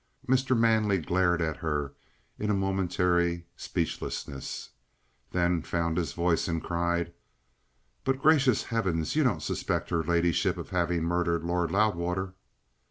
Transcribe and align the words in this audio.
Mr. 0.27 0.57
Manley 0.57 0.97
glared 0.97 1.43
at 1.43 1.57
her 1.57 1.93
in 2.39 2.49
a 2.49 2.55
momentary 2.55 3.45
speechlessness; 3.55 4.71
then 5.29 5.61
found 5.61 5.95
his 5.97 6.13
voice 6.13 6.47
and 6.47 6.63
cried: 6.63 7.13
"But, 8.03 8.17
gracious 8.19 8.63
heavens! 8.63 9.15
You 9.15 9.23
don't 9.23 9.43
suspect 9.43 9.91
her 9.91 10.03
ladyship 10.03 10.57
of 10.57 10.71
having 10.71 11.03
murdered 11.03 11.43
Lord 11.43 11.69
Loudwater?" 11.71 12.33